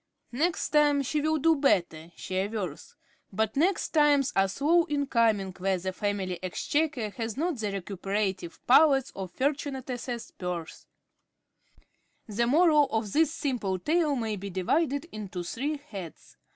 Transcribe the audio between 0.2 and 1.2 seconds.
Next time